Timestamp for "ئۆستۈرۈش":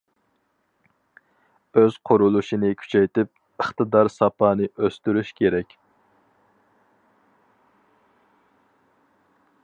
4.71-5.31